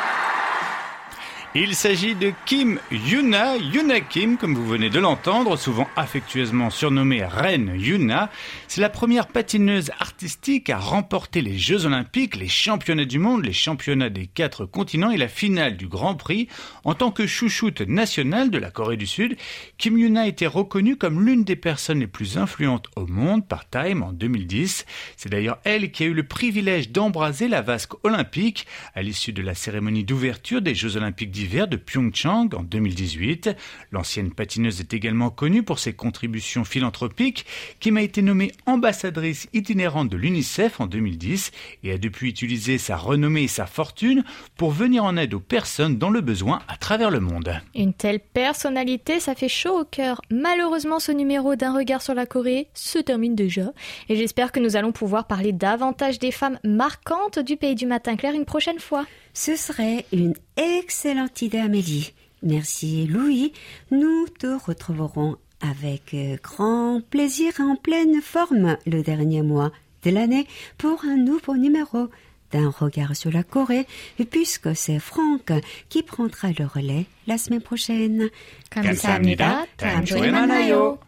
[1.55, 7.25] Il s'agit de Kim Yuna, Yuna Kim, comme vous venez de l'entendre, souvent affectueusement surnommée
[7.25, 8.29] Reine Yuna.
[8.67, 13.53] C'est la première patineuse artistique à remporter les Jeux Olympiques, les championnats du monde, les
[13.53, 16.47] championnats des quatre continents et la finale du Grand Prix.
[16.83, 19.35] En tant que chouchoute nationale de la Corée du Sud,
[19.79, 23.67] Kim Yuna a été reconnue comme l'une des personnes les plus influentes au monde par
[23.67, 24.85] Time en 2010.
[25.17, 29.41] C'est d'ailleurs elle qui a eu le privilège d'embraser la vasque olympique à l'issue de
[29.41, 33.51] la cérémonie d'ouverture des Jeux Olympiques de Pyeongchang en 2018.
[33.91, 37.45] L'ancienne patineuse est également connue pour ses contributions philanthropiques.
[37.79, 41.51] qui m'a été nommée ambassadrice itinérante de l'UNICEF en 2010
[41.83, 44.23] et a depuis utilisé sa renommée et sa fortune
[44.57, 47.53] pour venir en aide aux personnes dans le besoin à travers le monde.
[47.73, 50.21] Une telle personnalité, ça fait chaud au cœur.
[50.29, 53.71] Malheureusement, ce numéro d'un regard sur la Corée se termine déjà
[54.09, 58.17] et j'espère que nous allons pouvoir parler davantage des femmes marquantes du pays du matin
[58.17, 59.05] clair une prochaine fois.
[59.38, 62.12] Ce serait une excellente idée, Amélie.
[62.42, 63.52] Merci, Louis.
[63.90, 70.46] Nous te retrouverons avec euh, grand plaisir en pleine forme le dernier mois de l'année
[70.76, 72.10] pour un nouveau numéro
[72.52, 73.86] d'un regard sur la Corée,
[74.30, 75.52] puisque c'est Franck
[75.88, 78.30] qui prendra le relais la semaine prochaine.
[78.70, 79.66] 감사합니다.
[79.76, 80.98] 다음 주에 만나요.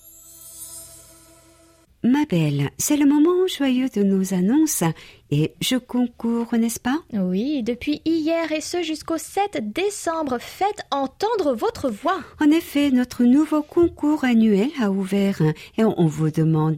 [2.03, 4.85] Ma belle, c'est le moment joyeux de nos annonces
[5.31, 6.99] et je concours, n'est-ce pas?
[7.13, 12.21] Oui, depuis hier et ce jusqu'au 7 décembre, faites entendre votre voix.
[12.39, 15.41] En effet, notre nouveau concours annuel a ouvert
[15.79, 16.77] et on vous demande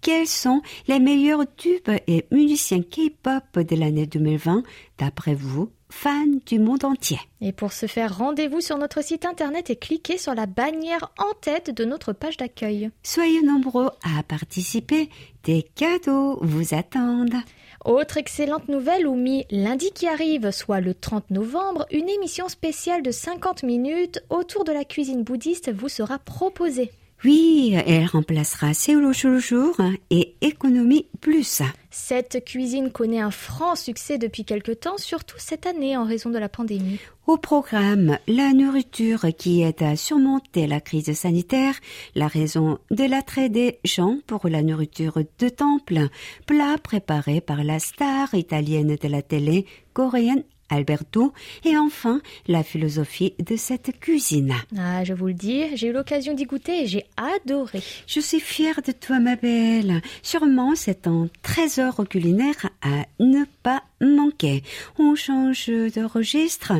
[0.00, 4.62] quels sont les meilleurs tubes et musiciens K-pop de l'année 2020
[4.98, 7.18] d'après vous fans du monde entier.
[7.40, 11.32] Et pour ce faire, rendez-vous sur notre site internet et cliquez sur la bannière en
[11.40, 12.90] tête de notre page d'accueil.
[13.02, 15.10] Soyez nombreux à participer,
[15.44, 17.42] des cadeaux vous attendent.
[17.84, 23.10] Autre excellente nouvelle, Oumi, lundi qui arrive, soit le 30 novembre, une émission spéciale de
[23.10, 26.90] 50 minutes autour de la cuisine bouddhiste vous sera proposée.
[27.22, 29.76] Oui, elle remplacera Séoul jour
[30.08, 31.60] et Économie Plus.
[31.90, 36.38] Cette cuisine connaît un franc succès depuis quelque temps, surtout cette année en raison de
[36.38, 36.98] la pandémie.
[37.26, 41.74] Au programme, la nourriture qui aide à surmonter la crise sanitaire,
[42.14, 46.08] la raison de l'attrait des gens pour la nourriture de temple,
[46.46, 51.32] plat préparé par la star italienne de la télé coréenne Alberto,
[51.64, 54.54] et enfin la philosophie de cette cuisine.
[54.78, 57.82] Ah, je vous le dis, j'ai eu l'occasion d'y goûter et j'ai adoré.
[58.06, 60.00] Je suis fière de toi, ma belle.
[60.22, 64.62] Sûrement, c'est un trésor culinaire à ne pas manquer.
[64.98, 66.72] On change de registre.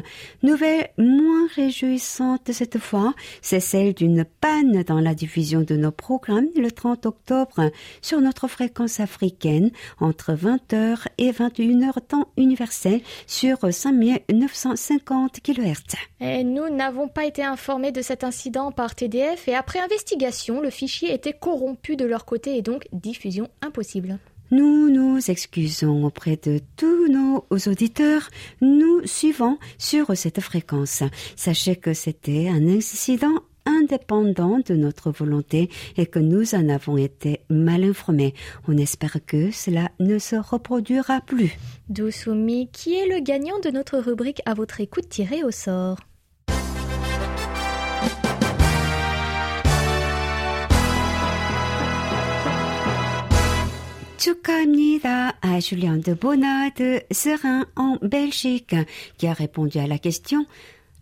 [0.42, 6.48] Nouvelle moins réjouissante cette fois, c'est celle d'une panne dans la diffusion de nos programmes
[6.56, 7.70] le 30 octobre
[8.00, 15.96] sur notre fréquence africaine entre 20h et 21h temps universel sur 5950 kHz.
[16.20, 20.70] Et nous n'avons pas été informés de cet incident par TDF et après investigation, le
[20.70, 24.18] fichier était corrompu de leur côté et donc diffusion impossible.
[24.50, 28.28] Nous nous excusons auprès de tous nos auditeurs.
[28.60, 31.04] Nous suivons sur cette fréquence.
[31.36, 37.41] Sachez que c'était un incident indépendant de notre volonté et que nous en avons été
[37.49, 38.33] mal informés.
[38.67, 41.57] On espère que cela ne se reproduira plus.
[41.89, 45.99] Dousoumi, qui est le gagnant de notre rubrique à votre écoute tirée au sort
[54.25, 58.75] 축하합니다 à Julien de Bona de Serein en Belgique
[59.19, 60.47] qui a répondu à la question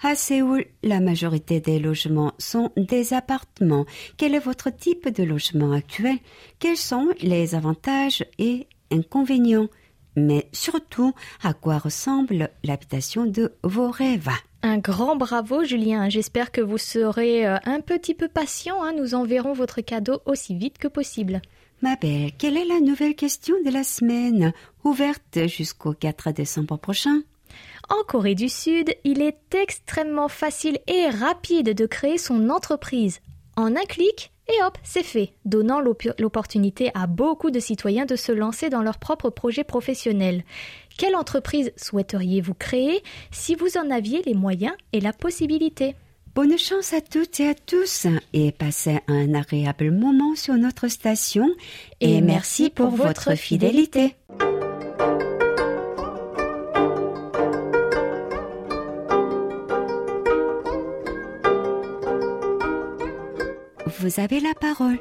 [0.02, 3.84] à Séoul, la majorité des logements sont des appartements.
[4.16, 6.16] Quel est votre type de logement actuel?
[6.58, 9.68] Quels sont les avantages et inconvénients?
[10.16, 14.30] Mais surtout, à quoi ressemble l'habitation de vos rêves?
[14.62, 18.92] Un grand bravo Julien, j'espère que vous serez euh, un petit peu patient, hein.
[18.92, 21.40] nous enverrons votre cadeau aussi vite que possible.
[21.80, 27.22] Ma belle, quelle est la nouvelle question de la semaine, ouverte jusqu'au 4 décembre prochain?
[27.90, 33.20] En Corée du Sud, il est extrêmement facile et rapide de créer son entreprise.
[33.56, 38.16] En un clic, et hop, c'est fait, donnant l'op- l'opportunité à beaucoup de citoyens de
[38.16, 40.44] se lancer dans leur propre projet professionnel.
[40.96, 45.96] Quelle entreprise souhaiteriez-vous créer si vous en aviez les moyens et la possibilité?
[46.34, 51.48] Bonne chance à toutes et à tous et passez un agréable moment sur notre station
[52.00, 54.14] Et merci pour votre fidélité.
[63.88, 64.98] Vous avez la parole.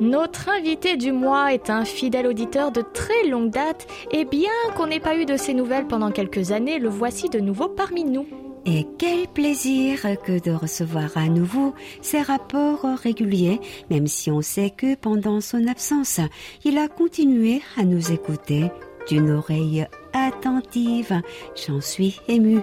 [0.00, 4.88] Notre invité du mois est un fidèle auditeur de très longue date et bien qu'on
[4.88, 8.26] n'ait pas eu de ses nouvelles pendant quelques années, le voici de nouveau parmi nous.
[8.66, 13.60] Et quel plaisir que de recevoir à nouveau ces rapports réguliers,
[13.90, 16.18] même si on sait que pendant son absence,
[16.64, 18.70] il a continué à nous écouter
[19.06, 21.20] d'une oreille attentive.
[21.54, 22.60] J'en suis émue.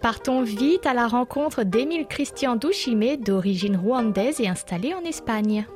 [0.00, 5.66] Partons vite à la rencontre d'Émile Christian Douchimé, d'origine rwandaise et installé en Espagne.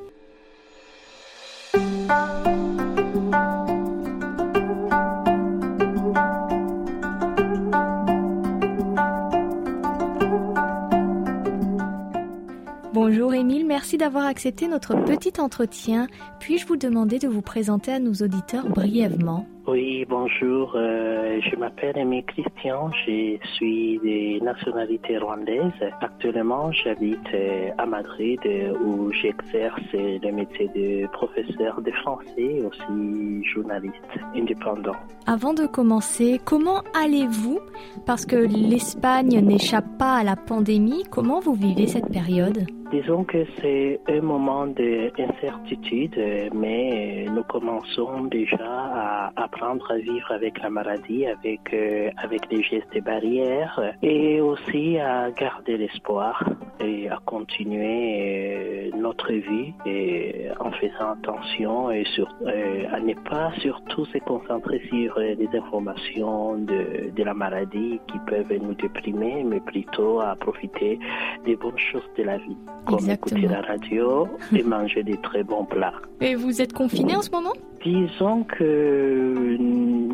[12.91, 16.07] Bonjour Émile, merci d'avoir accepté notre petit entretien.
[16.39, 19.47] Puis-je vous demander de vous présenter à nos auditeurs brièvement?
[19.71, 20.71] Oui, bonjour.
[20.73, 22.89] Euh, je m'appelle Aimé Christian.
[23.05, 25.71] Je suis de nationalité rwandaise.
[26.01, 33.43] Actuellement, j'habite euh, à Madrid euh, où j'exerce le métier de professeur de français, aussi
[33.53, 33.93] journaliste
[34.35, 34.95] indépendant.
[35.27, 37.59] Avant de commencer, comment allez-vous?
[38.07, 41.03] Parce que l'Espagne n'échappe pas à la pandémie.
[41.11, 42.65] Comment vous vivez cette période?
[42.91, 46.19] Disons que c'est un moment d'incertitude,
[46.55, 52.63] mais nous commençons déjà à apprendre à vivre avec la maladie, avec, euh, avec les
[52.63, 56.43] gestes barrières, et aussi à garder l'espoir
[56.79, 63.13] et à continuer euh, notre vie et en faisant attention et sur, euh, à ne
[63.13, 69.43] pas surtout se concentrer sur les informations de, de la maladie qui peuvent nous déprimer,
[69.43, 70.97] mais plutôt à profiter
[71.45, 72.57] des bonnes choses de la vie
[72.89, 75.93] comme écouter la radio et manger des très bons plats.
[76.21, 77.53] Et vous êtes confiné en ce moment?
[77.83, 79.57] Disons que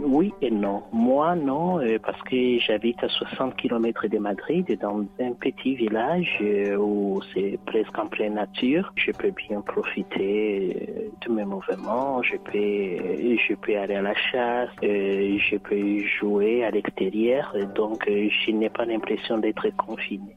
[0.03, 0.84] oui et non.
[0.93, 6.38] Moi, non, euh, parce que j'habite à 60 km de Madrid, dans un petit village
[6.41, 8.93] euh, où c'est presque en pleine nature.
[8.95, 12.21] Je peux bien profiter euh, de mes mouvements.
[12.21, 14.69] Je peux, je peux aller à la chasse.
[14.82, 17.55] Je peux jouer à l'extérieur.
[17.73, 20.36] Donc, je n'ai pas l'impression d'être confiné.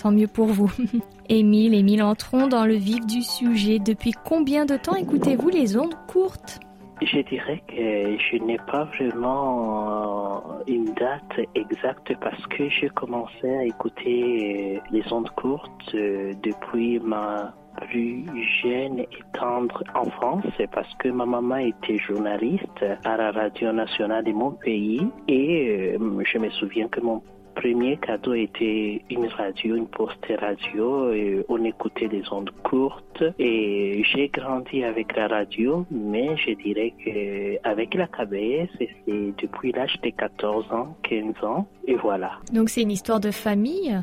[0.00, 0.72] Tant mieux pour vous.
[1.28, 3.78] Émile, Émile, entrons dans le vif du sujet.
[3.78, 6.58] Depuis combien de temps écoutez-vous les ondes courtes?
[7.02, 13.64] Je dirais que je n'ai pas vraiment une date exacte parce que j'ai commencé à
[13.64, 17.54] écouter les ondes courtes depuis ma
[17.88, 18.24] plus
[18.62, 24.32] jeune et tendre enfance parce que ma maman était journaliste à la radio nationale de
[24.32, 27.22] mon pays et euh, je me souviens que mon
[27.54, 31.12] premier cadeau était une radio, une poste radio.
[31.48, 37.58] On écoutait des ondes courtes et j'ai grandi avec la radio, mais je dirais que
[37.68, 42.32] avec la KBS, c'est depuis l'âge de 14 ans, 15 ans, et voilà.
[42.52, 43.96] Donc c'est une histoire de famille.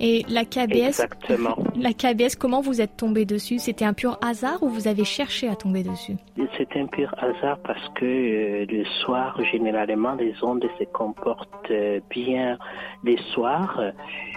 [0.00, 1.56] Et la KBS, Exactement.
[1.76, 3.58] la KBS, comment vous êtes tombé dessus?
[3.58, 6.14] C'était un pur hasard ou vous avez cherché à tomber dessus?
[6.56, 12.00] C'est un pur hasard parce que euh, le soir, généralement, les ondes se comportent euh,
[12.10, 12.58] bien
[13.04, 13.80] les soirs.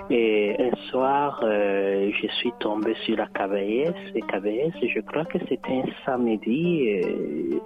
[0.09, 3.95] Et un soir, euh, je suis tombé sur la KBS.
[4.16, 6.82] Et KBS, je crois que c'était un samedi.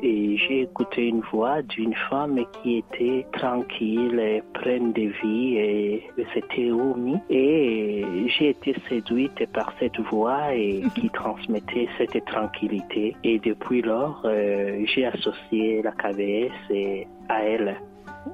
[0.04, 5.58] et j'ai écouté une voix d'une femme qui était tranquille, et pleine de vie.
[5.58, 7.18] Et c'était Oumi.
[7.30, 7.84] Et
[8.27, 13.15] j'ai été séduite par cette voix et qui transmettait cette tranquillité.
[13.23, 17.75] Et depuis lors, euh, j'ai associé la KBS à elle.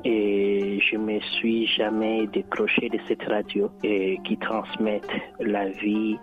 [0.06, 5.02] Et je me suis jamais décroché de cette radio et qui transmet
[5.40, 6.18] la vie,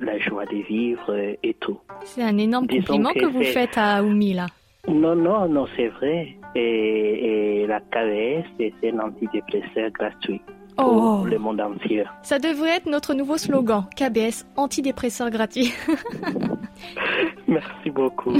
[0.00, 1.78] la joie de vivre et tout.
[2.04, 4.46] C'est un énorme compliment que, vous faites à Oumi là.
[4.88, 6.28] Non, non, non, c'est vrai.
[6.54, 10.40] Et, et la KBS, c'est un antidépresseur gratuit
[10.82, 11.24] oh.
[11.24, 12.04] le monde entier.
[12.22, 15.72] Ça devrait être notre nouveau slogan, KBS, antidépresseur gratuit.
[17.48, 18.32] Merci beaucoup.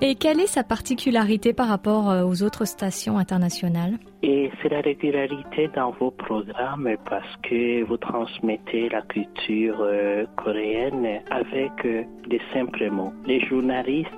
[0.00, 3.98] Et quelle est sa particularité par rapport euh, aux autres stations internationales?
[4.22, 11.20] Et c'est la régularité dans vos programmes parce que vous transmettez la culture euh, coréenne
[11.30, 13.12] avec euh, des simples mots.
[13.26, 14.10] Les journalistes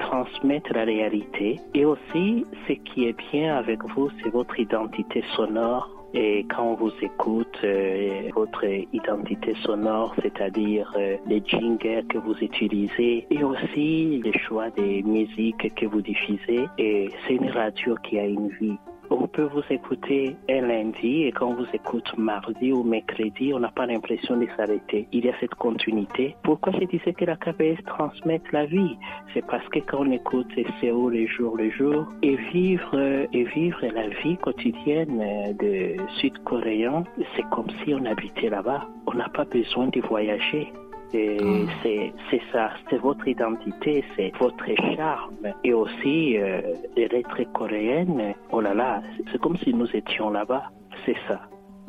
[0.00, 5.99] transmettent la réalité et aussi ce qui est bien avec vous, c'est votre identité sonore
[6.12, 12.34] et quand on vous écoute, euh, votre identité sonore, c'est-à-dire euh, les jingles que vous
[12.40, 18.26] utilisez et aussi les choix des musiques que vous diffusez, c'est une radio qui a
[18.26, 18.78] une vie
[19.10, 23.60] on peut vous écouter un lundi et quand on vous écoute mardi ou mercredi, on
[23.60, 25.08] n'a pas l'impression de s'arrêter.
[25.12, 26.36] Il y a cette continuité.
[26.42, 28.96] Pourquoi je disais que la KBS transmet la vie?
[29.34, 30.48] C'est parce que quand on écoute
[30.80, 37.04] CO le jour le jour et vivre et vivre la vie quotidienne de Sud-Coréens,
[37.36, 38.86] c'est comme si on habitait là-bas.
[39.06, 40.72] On n'a pas besoin de voyager.
[41.12, 41.66] Mm.
[41.82, 44.64] C'est ça, c'est votre identité, c'est votre
[44.96, 45.52] charme.
[45.64, 46.60] Et aussi, euh,
[46.96, 50.64] l'être coréenne, oh là là, c'est comme si nous étions là-bas.
[51.04, 51.40] C'est ça.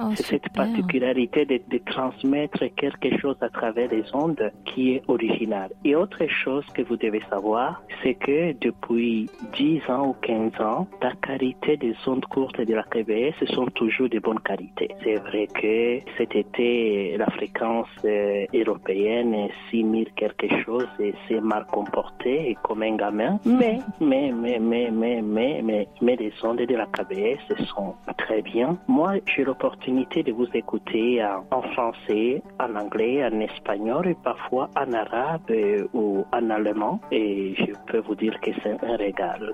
[0.03, 5.03] Oh, c'est cette particularité de, de, transmettre quelque chose à travers les ondes qui est
[5.07, 5.69] originale.
[5.85, 10.87] Et autre chose que vous devez savoir, c'est que depuis 10 ans ou 15 ans,
[11.01, 14.89] la qualité des ondes courtes de la KBS sont toujours de bonne qualité.
[15.03, 21.41] C'est vrai que cet été, la fréquence euh, européenne est 6000 quelque chose et c'est
[21.41, 23.39] mal comporté comme un gamin.
[23.45, 28.41] Mais, mais, mais, mais, mais, mais, mais, mais les ondes de la KBS sont très
[28.41, 28.77] bien.
[28.87, 34.91] Moi, j'ai l'opportunité de vous écouter en, français, en anglais, en espagnol et parfois en
[34.93, 35.51] arabe
[35.93, 36.99] ou en allemand.
[37.11, 39.51] Et je peux vous dire que c'est un régal.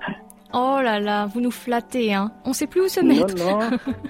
[0.54, 2.32] Oh là là, vous nous flattez, hein.
[2.46, 3.34] On sait plus où se mettre.
[3.36, 3.58] Non,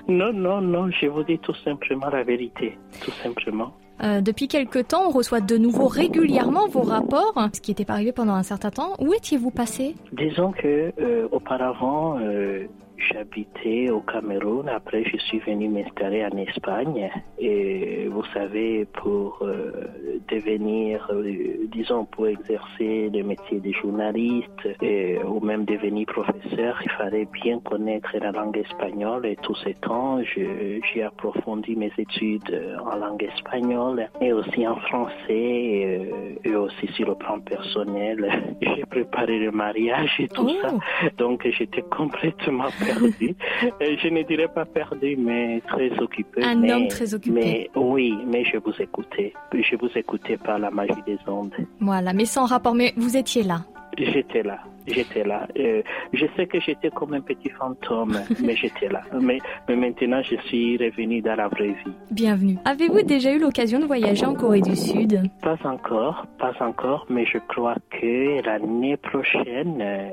[0.07, 3.73] non, non, non, non, je vous dis tout simplement la vérité, tout simplement.
[4.05, 7.95] Euh, depuis quelque temps, on reçoit de nouveau régulièrement vos rapports, ce qui n'était pas
[7.95, 8.93] arrivé pendant un certain temps.
[9.01, 9.97] Où étiez-vous passé?
[10.13, 12.69] Disons que euh, auparavant, euh,
[12.99, 14.69] j'habitais au Cameroun.
[14.69, 17.11] Après, je suis venu m'installer en Espagne.
[17.39, 19.87] Et vous savez, pour euh,
[20.29, 26.91] devenir, euh, disons, pour exercer le métier de journaliste et, ou même devenir professeur, il
[26.93, 29.27] fallait bien connaître la langue espagnole.
[29.27, 35.15] Et tous ces temps, j'ai approfondi mes études en langue espagnole et aussi en français
[35.29, 38.29] et, euh, et aussi sur le plan personnel.
[38.63, 40.57] J'ai préparé le mariage et tout Oh.
[40.63, 40.73] ça.
[41.19, 43.35] Donc j'étais complètement perdu.
[43.83, 46.43] Euh, je ne dirais pas perdu, mais très occupé.
[46.43, 47.41] Un mais, homme très occupé.
[47.41, 49.33] Mais oui, mais je vous écoutais.
[49.53, 51.55] Je vous écoutais par la magie des ondes.
[51.81, 53.61] Voilà, mais sans rapport, mais vous étiez là.
[53.97, 55.49] J'étais là, j'étais là.
[55.59, 55.83] Euh,
[56.13, 59.03] je sais que j'étais comme un petit fantôme, mais j'étais là.
[59.21, 61.93] Mais, mais maintenant, je suis revenu dans la vraie vie.
[62.11, 62.59] Bienvenue.
[62.65, 65.21] Avez-vous déjà eu l'occasion de voyager en Corée du Sud?
[65.43, 70.11] Pas encore, pas encore, mais je crois que l'année prochaine, euh,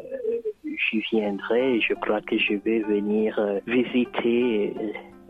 [0.78, 1.80] j'y viendrai.
[1.82, 4.74] Je crois que je vais venir euh, visiter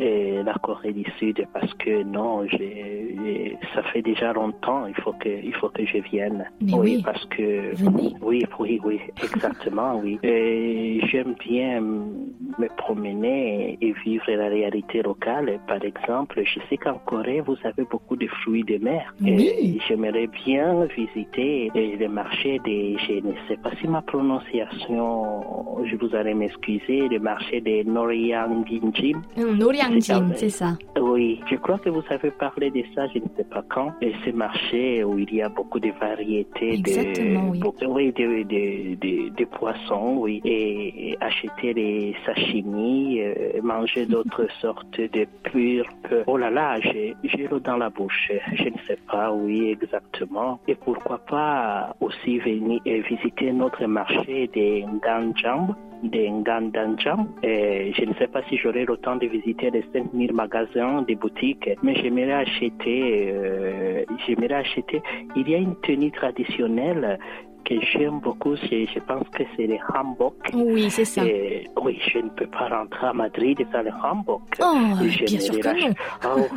[0.02, 4.86] euh, la Corée du Sud parce que non, j'ai- ça fait déjà longtemps.
[4.88, 6.46] Il faut que, il faut que je vienne.
[6.72, 7.02] Oui.
[7.04, 8.14] parce que Venez.
[8.22, 10.20] oui, oui, oui, exactement, oui.
[10.24, 15.60] Et j'aime bien me promener et vivre la réalité locale.
[15.68, 19.14] Par exemple, je sais qu'en Corée, vous avez beaucoup de fruits de mer.
[19.22, 19.50] Oui.
[19.62, 25.44] Et J'aimerais bien visiter le marché des, je ne sais pas si ma prononciation,
[25.86, 29.22] je vous allez m'excuser, le marché des Noryanginjim.
[30.36, 30.78] C'est ça.
[31.00, 33.94] Oui, je crois que vous avez parlé de ça, je ne sais pas quand.
[34.02, 37.60] Et ce marché où il y a beaucoup de variétés de, oui.
[37.60, 40.42] beaucoup- oui, de, de, de, de poissons, oui.
[40.46, 46.14] Et, et acheter les sashimi, euh, manger d'autres sortes de pulpes.
[46.28, 47.16] Oh là là, j'ai
[47.50, 48.32] l'eau dans la bouche.
[48.54, 50.60] Je ne sais pas, oui, exactement.
[50.68, 55.76] Et pourquoi pas aussi venir et visiter notre marché des Nganjam
[56.10, 57.28] des Ngandanjam.
[57.44, 61.16] Et je ne sais pas si j'aurai le temps de visiter les 5000 magasins, des
[61.16, 65.02] boutiques, mais j'aimerais acheter, euh, j'aimerais acheter.
[65.36, 67.20] Il y a une tenue traditionnelle
[67.66, 70.36] que j'aime beaucoup, je pense que c'est les hanbok.
[70.54, 71.26] Oui, c'est ça.
[71.26, 74.42] Et oui, je ne peux pas rentrer à Madrid sans le hanbok.
[74.62, 75.94] Oh, bien sûr que non.
[76.26, 76.48] oh,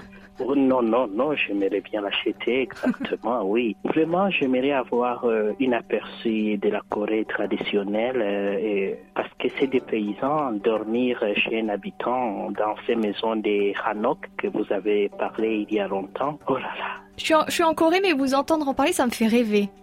[0.41, 3.77] oh, non, non, non, j'aimerais bien l'acheter, exactement, oui.
[3.85, 9.67] Vraiment, j'aimerais avoir euh, une aperçu de la Corée traditionnelle, euh, et- parce que c'est
[9.67, 15.67] des paysans, dormir chez un habitant dans ces maisons des Hanok que vous avez parlé
[15.69, 16.39] il y a longtemps.
[16.49, 18.93] Oh là là, Je suis, en, je suis en Corée, mais vous entendre en parler,
[18.93, 19.69] ça me fait rêver.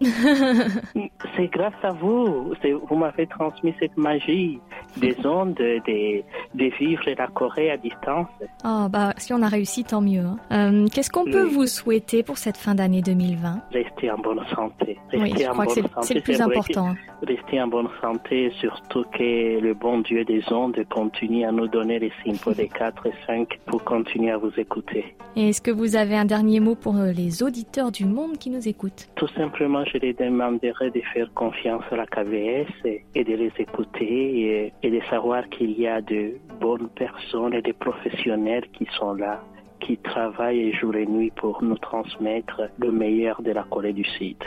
[1.36, 2.52] C'est grâce à vous.
[2.88, 4.58] Vous m'avez transmis cette magie
[4.96, 6.22] des ondes, de,
[6.54, 8.28] de vivre la Corée à distance.
[8.64, 10.24] Oh, bah, si on a réussi, tant mieux.
[10.24, 10.38] hein.
[10.52, 14.98] Euh, Qu'est-ce qu'on peut vous souhaiter pour cette fin d'année 2020 Rester en bonne santé.
[15.10, 16.94] Rester Oui, je en crois que bonne c'est le plus important.
[17.22, 21.98] Rester en bonne santé, surtout que le bon Dieu des ondes continue à nous donner
[21.98, 25.16] les symboles des 4 et 5 pour continuer à vous écouter.
[25.36, 28.50] Et est-ce que vous avez un dernier mot pour euh, les auditeurs du monde qui
[28.50, 33.34] nous écoutent Tout simplement, je les demanderai de faire confiance à la KVS et, de
[33.34, 38.86] les écouter et de savoir qu'il y a de bonnes personnes et des professionnels qui
[38.96, 39.42] sont là,
[39.80, 44.38] qui travaillent jour et nuit pour nous transmettre le meilleur de la Corée du Sud.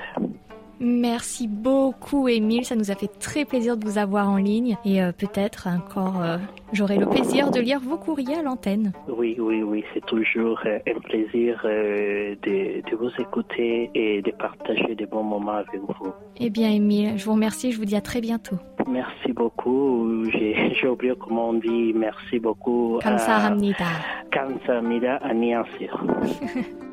[0.80, 2.64] Merci beaucoup, Émile.
[2.64, 4.78] Ça nous a fait très plaisir de vous avoir en ligne.
[4.86, 6.38] Et euh, peut-être encore, euh,
[6.72, 8.94] j'aurai le plaisir de lire vos courriers à l'antenne.
[9.08, 14.32] Oui, oui, oui, c'est toujours euh, un plaisir euh, de, de vous écouter et de
[14.32, 16.14] partager des bons moments avec vous.
[16.38, 17.72] Eh bien, Émile, je vous remercie.
[17.72, 18.56] Je vous dis à très bientôt.
[18.88, 20.24] Merci beaucoup.
[20.32, 23.00] J'ai oublié comment on dit merci beaucoup.
[23.02, 23.52] 감사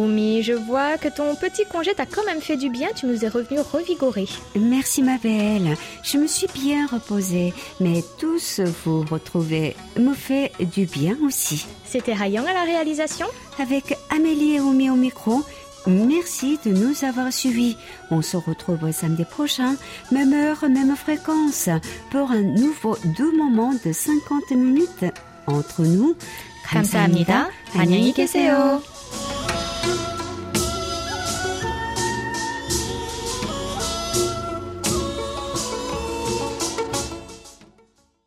[0.00, 2.88] Oumi, je vois que ton petit congé t'a quand même fait du bien.
[2.94, 4.26] Tu nous es revenu revigoré.
[4.54, 10.86] Merci ma belle, je me suis bien reposée, mais tous vous retrouver me fait du
[10.86, 11.66] bien aussi.
[11.84, 13.26] C'était Rayang à la réalisation.
[13.58, 15.42] Avec Amélie et Omi au micro,
[15.86, 17.76] merci de nous avoir suivis.
[18.10, 19.76] On se retrouve samedi prochain,
[20.12, 21.68] même heure, même fréquence,
[22.10, 25.06] pour un nouveau doux moment de 50 minutes
[25.46, 26.16] entre nous.
[26.66, 27.48] 감사합니다.
[27.74, 28.82] 안녕히 계세요.